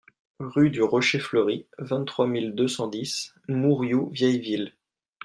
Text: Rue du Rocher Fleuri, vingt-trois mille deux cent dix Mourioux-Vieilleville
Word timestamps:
Rue 0.39 0.71
du 0.71 0.81
Rocher 0.81 1.19
Fleuri, 1.19 1.67
vingt-trois 1.77 2.25
mille 2.25 2.55
deux 2.55 2.67
cent 2.67 2.87
dix 2.87 3.35
Mourioux-Vieilleville 3.47 4.73